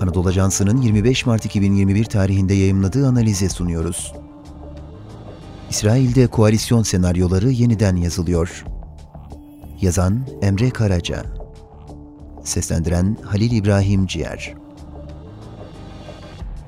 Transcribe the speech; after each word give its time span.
Anadolu 0.00 0.28
Ajansı'nın 0.28 0.82
25 0.82 1.26
Mart 1.26 1.44
2021 1.44 2.04
tarihinde 2.04 2.54
yayımladığı 2.54 3.08
analize 3.08 3.48
sunuyoruz. 3.48 4.12
İsrail'de 5.70 6.26
koalisyon 6.26 6.82
senaryoları 6.82 7.50
yeniden 7.50 7.96
yazılıyor. 7.96 8.64
Yazan 9.80 10.26
Emre 10.42 10.70
Karaca 10.70 11.24
Seslendiren 12.44 13.16
Halil 13.24 13.52
İbrahim 13.52 14.06
Ciğer 14.06 14.54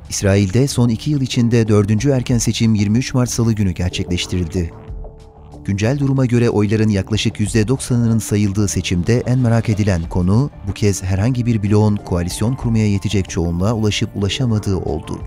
İsrail'de 0.08 0.68
son 0.68 0.88
iki 0.88 1.10
yıl 1.10 1.20
içinde 1.20 1.68
dördüncü 1.68 2.10
erken 2.10 2.38
seçim 2.38 2.74
23 2.74 3.14
Mart 3.14 3.30
Salı 3.30 3.52
günü 3.52 3.70
gerçekleştirildi. 3.70 4.70
Güncel 5.64 5.98
duruma 5.98 6.26
göre 6.26 6.50
oyların 6.50 6.88
yaklaşık 6.88 7.40
%90'ının 7.40 8.18
sayıldığı 8.18 8.68
seçimde 8.68 9.22
en 9.26 9.38
merak 9.38 9.68
edilen 9.68 10.08
konu 10.08 10.50
bu 10.68 10.72
kez 10.72 11.02
herhangi 11.02 11.46
bir 11.46 11.62
bloğun 11.62 11.96
koalisyon 11.96 12.54
kurmaya 12.54 12.86
yetecek 12.86 13.30
çoğunluğa 13.30 13.72
ulaşıp 13.72 14.16
ulaşamadığı 14.16 14.76
oldu. 14.76 15.20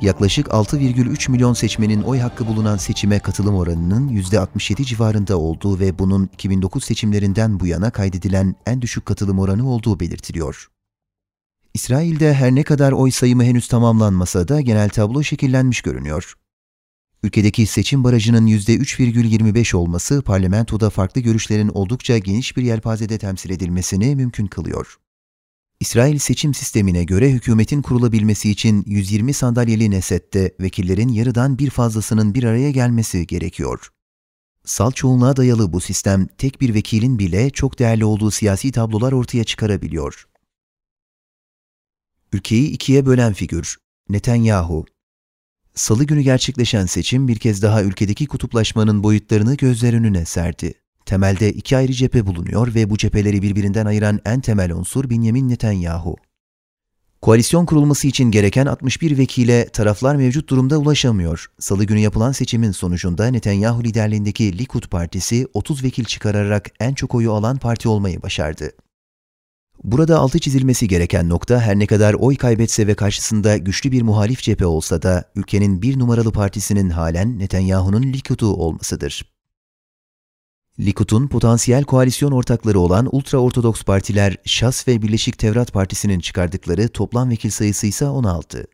Yaklaşık 0.00 0.46
6,3 0.46 1.30
milyon 1.30 1.52
seçmenin 1.52 2.02
oy 2.02 2.18
hakkı 2.18 2.46
bulunan 2.46 2.76
seçime 2.76 3.18
katılım 3.18 3.54
oranının 3.54 4.08
%67 4.08 4.84
civarında 4.84 5.38
olduğu 5.38 5.80
ve 5.80 5.98
bunun 5.98 6.30
2009 6.34 6.84
seçimlerinden 6.84 7.60
bu 7.60 7.66
yana 7.66 7.90
kaydedilen 7.90 8.54
en 8.66 8.82
düşük 8.82 9.06
katılım 9.06 9.38
oranı 9.38 9.70
olduğu 9.70 10.00
belirtiliyor. 10.00 10.68
İsrail'de 11.74 12.34
her 12.34 12.54
ne 12.54 12.62
kadar 12.62 12.92
oy 12.92 13.10
sayımı 13.10 13.44
henüz 13.44 13.68
tamamlanmasa 13.68 14.48
da 14.48 14.60
genel 14.60 14.88
tablo 14.88 15.22
şekillenmiş 15.22 15.80
görünüyor. 15.80 16.34
Ülkedeki 17.24 17.66
seçim 17.66 18.04
barajının 18.04 18.46
%3,25 18.46 19.76
olması 19.76 20.22
parlamentoda 20.22 20.90
farklı 20.90 21.20
görüşlerin 21.20 21.68
oldukça 21.68 22.18
geniş 22.18 22.56
bir 22.56 22.62
yelpazede 22.62 23.18
temsil 23.18 23.50
edilmesini 23.50 24.16
mümkün 24.16 24.46
kılıyor. 24.46 24.96
İsrail 25.80 26.18
seçim 26.18 26.54
sistemine 26.54 27.04
göre 27.04 27.30
hükümetin 27.30 27.82
kurulabilmesi 27.82 28.50
için 28.50 28.84
120 28.86 29.32
sandalyeli 29.32 29.90
Neset'te 29.90 30.54
vekillerin 30.60 31.08
yarıdan 31.08 31.58
bir 31.58 31.70
fazlasının 31.70 32.34
bir 32.34 32.44
araya 32.44 32.70
gelmesi 32.70 33.26
gerekiyor. 33.26 33.88
Sal 34.64 34.90
çoğunluğa 34.90 35.36
dayalı 35.36 35.72
bu 35.72 35.80
sistem 35.80 36.26
tek 36.38 36.60
bir 36.60 36.74
vekilin 36.74 37.18
bile 37.18 37.50
çok 37.50 37.78
değerli 37.78 38.04
olduğu 38.04 38.30
siyasi 38.30 38.72
tablolar 38.72 39.12
ortaya 39.12 39.44
çıkarabiliyor. 39.44 40.26
Ülkeyi 42.32 42.70
ikiye 42.70 43.06
bölen 43.06 43.32
figür 43.32 43.76
Netanyahu 44.08 44.86
Salı 45.74 46.04
günü 46.04 46.20
gerçekleşen 46.20 46.86
seçim 46.86 47.28
bir 47.28 47.36
kez 47.36 47.62
daha 47.62 47.82
ülkedeki 47.82 48.26
kutuplaşmanın 48.26 49.02
boyutlarını 49.02 49.54
gözler 49.54 49.92
önüne 49.94 50.24
serdi. 50.24 50.74
Temelde 51.06 51.52
iki 51.52 51.76
ayrı 51.76 51.92
cephe 51.92 52.26
bulunuyor 52.26 52.74
ve 52.74 52.90
bu 52.90 52.96
cepheleri 52.96 53.42
birbirinden 53.42 53.86
ayıran 53.86 54.20
en 54.24 54.40
temel 54.40 54.72
unsur 54.72 55.10
Benjamin 55.10 55.48
Netanyahu. 55.48 56.16
Koalisyon 57.22 57.66
kurulması 57.66 58.06
için 58.06 58.30
gereken 58.30 58.66
61 58.66 59.18
vekile 59.18 59.68
taraflar 59.68 60.16
mevcut 60.16 60.48
durumda 60.48 60.78
ulaşamıyor. 60.78 61.46
Salı 61.58 61.84
günü 61.84 61.98
yapılan 61.98 62.32
seçimin 62.32 62.70
sonucunda 62.70 63.26
Netanyahu 63.26 63.84
liderliğindeki 63.84 64.58
Likud 64.58 64.88
Partisi 64.88 65.46
30 65.54 65.84
vekil 65.84 66.04
çıkararak 66.04 66.70
en 66.80 66.94
çok 66.94 67.14
oyu 67.14 67.32
alan 67.32 67.56
parti 67.56 67.88
olmayı 67.88 68.22
başardı. 68.22 68.70
Burada 69.84 70.18
altı 70.18 70.38
çizilmesi 70.38 70.88
gereken 70.88 71.28
nokta 71.28 71.60
her 71.60 71.78
ne 71.78 71.86
kadar 71.86 72.14
oy 72.14 72.36
kaybetse 72.36 72.86
ve 72.86 72.94
karşısında 72.94 73.56
güçlü 73.56 73.92
bir 73.92 74.02
muhalif 74.02 74.42
cephe 74.42 74.66
olsa 74.66 75.02
da 75.02 75.24
ülkenin 75.36 75.82
bir 75.82 75.98
numaralı 75.98 76.32
partisinin 76.32 76.90
halen 76.90 77.38
Netanyahu'nun 77.38 78.02
Likud'u 78.02 78.46
olmasıdır. 78.46 79.34
Likud'un 80.80 81.28
potansiyel 81.28 81.84
koalisyon 81.84 82.32
ortakları 82.32 82.80
olan 82.80 83.06
ultra-ortodoks 83.12 83.84
partiler 83.84 84.36
Şas 84.44 84.88
ve 84.88 85.02
Birleşik 85.02 85.38
Tevrat 85.38 85.72
Partisi'nin 85.72 86.20
çıkardıkları 86.20 86.88
toplam 86.88 87.30
vekil 87.30 87.50
sayısı 87.50 87.86
ise 87.86 88.06
16. 88.06 88.66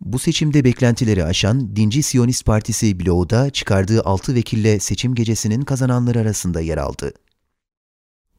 Bu 0.00 0.18
seçimde 0.18 0.64
beklentileri 0.64 1.24
aşan 1.24 1.76
Dinci 1.76 2.02
Siyonist 2.02 2.44
Partisi 2.44 3.00
bloğu 3.00 3.30
da 3.30 3.50
çıkardığı 3.50 4.02
6 4.02 4.34
vekille 4.34 4.80
seçim 4.80 5.14
gecesinin 5.14 5.62
kazananları 5.62 6.18
arasında 6.20 6.60
yer 6.60 6.78
aldı. 6.78 7.12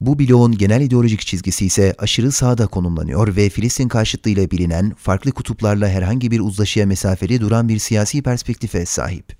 Bu 0.02 0.20
bloğun 0.20 0.58
genel 0.58 0.82
ideolojik 0.82 1.20
çizgisi 1.20 1.66
ise 1.66 1.96
aşırı 1.98 2.32
sağda 2.32 2.68
konumlanıyor 2.68 3.36
ve 3.36 3.50
Filistin 3.50 3.88
karşıtlığıyla 3.88 4.52
bilinen 4.52 4.94
farklı 4.98 5.32
kutuplarla 5.32 5.90
herhangi 5.90 6.32
bir 6.32 6.40
uzlaşıya 6.40 6.86
mesafeli 6.86 7.42
duran 7.42 7.70
bir 7.70 7.80
siyasi 7.80 8.22
perspektife 8.22 8.86
sahip. 8.86 9.38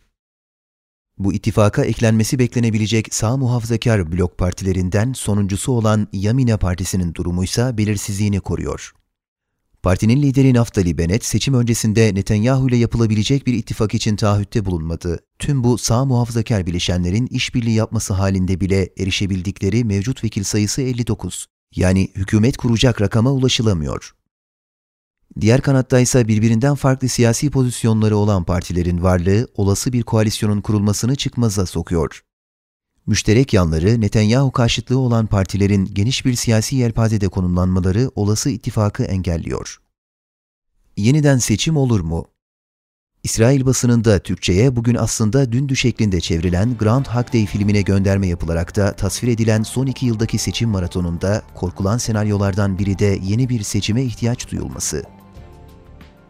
Bu 1.18 1.34
ittifaka 1.34 1.86
eklenmesi 1.86 2.40
beklenebilecek 2.40 3.16
sağ 3.16 3.38
muhafazakar 3.38 4.12
blok 4.12 4.38
partilerinden 4.38 5.14
sonuncusu 5.14 5.72
olan 5.72 6.08
Yamine 6.14 6.58
Partisi'nin 6.58 7.14
durumuysa 7.14 7.78
belirsizliğini 7.78 8.40
koruyor. 8.40 8.94
Partinin 9.84 10.22
lideri 10.22 10.54
Naftali 10.54 10.98
Bennett 10.98 11.26
seçim 11.26 11.54
öncesinde 11.54 12.16
Netanyahu 12.16 12.68
ile 12.68 12.78
yapılabilecek 12.78 13.48
bir 13.48 13.54
ittifak 13.54 13.94
için 13.94 14.16
taahhütte 14.16 14.66
bulunmadı. 14.66 15.20
Tüm 15.40 15.64
bu 15.64 15.78
sağ 15.78 16.06
muhafazakar 16.06 16.66
bileşenlerin 16.66 17.28
işbirliği 17.28 17.76
yapması 17.76 18.14
halinde 18.14 18.62
bile 18.62 18.90
erişebildikleri 18.98 19.84
mevcut 19.84 20.24
vekil 20.24 20.44
sayısı 20.44 20.82
59. 20.82 21.48
Yani 21.76 22.12
hükümet 22.16 22.58
kuracak 22.58 23.02
rakama 23.02 23.32
ulaşılamıyor. 23.32 24.14
Diğer 25.42 25.62
kanatta 25.62 26.00
ise 26.00 26.28
birbirinden 26.28 26.76
farklı 26.76 27.10
siyasi 27.10 27.52
pozisyonları 27.52 28.18
olan 28.18 28.44
partilerin 28.44 29.04
varlığı 29.04 29.48
olası 29.56 29.94
bir 29.94 30.04
koalisyonun 30.04 30.62
kurulmasını 30.62 31.16
çıkmaza 31.16 31.66
sokuyor. 31.66 32.24
Müşterek 33.08 33.54
yanları 33.54 34.02
Netanyahu 34.02 34.52
karşıtlığı 34.52 35.00
olan 35.00 35.26
partilerin 35.26 35.86
geniş 35.94 36.26
bir 36.26 36.34
siyasi 36.34 36.76
yelpazede 36.76 37.28
konumlanmaları 37.28 38.12
olası 38.16 38.50
ittifakı 38.50 39.04
engelliyor. 39.04 39.78
Yeniden 40.98 41.38
seçim 41.38 41.78
olur 41.78 42.00
mu? 42.00 42.26
İsrail 43.24 43.66
basınında 43.66 44.20
Türkçe'ye 44.20 44.76
bugün 44.76 44.96
aslında 44.96 45.52
dündü 45.52 45.76
şeklinde 45.76 46.22
çevrilen 46.22 46.78
Groundhog 46.78 47.34
Day 47.34 47.46
filmine 47.46 47.82
gönderme 47.82 48.28
yapılarak 48.28 48.76
da 48.76 48.94
tasvir 48.94 49.28
edilen 49.28 49.64
son 49.64 49.86
iki 49.86 50.06
yıldaki 50.06 50.38
seçim 50.38 50.70
maratonunda 50.70 51.42
korkulan 51.56 51.98
senaryolardan 51.98 52.80
biri 52.80 53.00
de 53.00 53.20
yeni 53.24 53.50
bir 53.50 53.64
seçime 53.64 54.04
ihtiyaç 54.04 54.52
duyulması. 54.52 55.04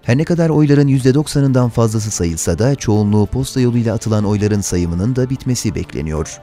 Her 0.01 0.17
ne 0.17 0.23
kadar 0.23 0.49
oyların 0.49 0.88
%90'ından 0.88 1.69
fazlası 1.69 2.11
sayılsa 2.11 2.59
da 2.59 2.75
çoğunluğu 2.75 3.25
posta 3.25 3.59
yoluyla 3.59 3.95
atılan 3.95 4.25
oyların 4.25 4.61
sayımının 4.61 5.15
da 5.15 5.29
bitmesi 5.29 5.75
bekleniyor. 5.75 6.39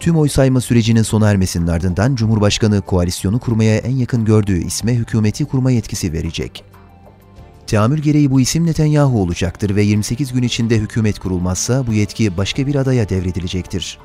Tüm 0.00 0.16
oy 0.16 0.28
sayma 0.28 0.60
sürecinin 0.60 1.02
sona 1.02 1.30
ermesinin 1.30 1.66
ardından 1.66 2.14
Cumhurbaşkanı 2.14 2.82
koalisyonu 2.82 3.38
kurmaya 3.38 3.76
en 3.76 3.96
yakın 3.96 4.24
gördüğü 4.24 4.64
isme 4.64 4.94
hükümeti 4.94 5.44
kurma 5.44 5.70
yetkisi 5.70 6.12
verecek. 6.12 6.64
Teamül 7.66 7.98
gereği 7.98 8.30
bu 8.30 8.40
isim 8.40 8.66
Netanyahu 8.66 9.22
olacaktır 9.22 9.76
ve 9.76 9.82
28 9.82 10.32
gün 10.32 10.42
içinde 10.42 10.78
hükümet 10.78 11.18
kurulmazsa 11.18 11.86
bu 11.86 11.92
yetki 11.92 12.36
başka 12.36 12.66
bir 12.66 12.74
adaya 12.74 13.08
devredilecektir. 13.08 13.98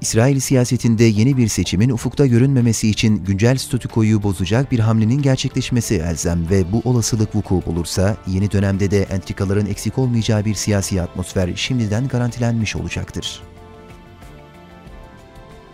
İsrail 0.00 0.40
siyasetinde 0.40 1.04
yeni 1.04 1.36
bir 1.36 1.48
seçimin 1.48 1.90
ufukta 1.90 2.26
görünmemesi 2.26 2.88
için 2.88 3.24
güncel 3.24 3.56
statükoyu 3.56 4.22
bozacak 4.22 4.72
bir 4.72 4.78
hamlenin 4.78 5.22
gerçekleşmesi 5.22 5.94
elzem 5.94 6.50
ve 6.50 6.72
bu 6.72 6.82
olasılık 6.84 7.36
vuku 7.36 7.62
bulursa 7.66 8.16
yeni 8.26 8.52
dönemde 8.52 8.90
de 8.90 9.02
entrikaların 9.02 9.66
eksik 9.66 9.98
olmayacağı 9.98 10.44
bir 10.44 10.54
siyasi 10.54 11.02
atmosfer 11.02 11.50
şimdiden 11.56 12.08
garantilenmiş 12.08 12.76
olacaktır. 12.76 13.42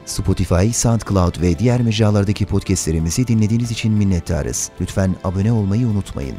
Spotify, 0.06 0.72
SoundCloud 0.72 1.40
ve 1.40 1.58
diğer 1.58 1.80
mecralardaki 1.80 2.46
podcastlerimizi 2.46 3.26
dinlediğiniz 3.26 3.70
için 3.70 3.92
minnettarız. 3.92 4.70
Lütfen 4.80 5.16
abone 5.24 5.52
olmayı 5.52 5.86
unutmayın. 5.86 6.36